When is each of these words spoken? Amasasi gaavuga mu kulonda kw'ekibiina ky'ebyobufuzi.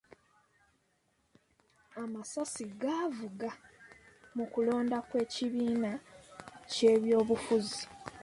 Amasasi 2.03 2.65
gaavuga 2.81 3.49
mu 4.35 4.45
kulonda 4.53 4.97
kw'ekibiina 5.07 5.91
ky'ebyobufuzi. 6.71 7.81